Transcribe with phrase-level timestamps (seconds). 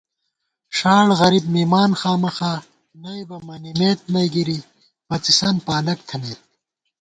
[0.77, 2.53] ݭاڑ غریب مِمان خامَخا،
[3.01, 4.59] نئیبہ منِمېت نئ گِرِی،
[5.07, 6.41] پڅِسن پالَک تھنَئیت